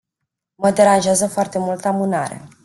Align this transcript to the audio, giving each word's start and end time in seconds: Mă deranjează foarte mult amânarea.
Mă 0.55 0.71
deranjează 0.71 1.27
foarte 1.27 1.59
mult 1.59 1.85
amânarea. 1.85 2.47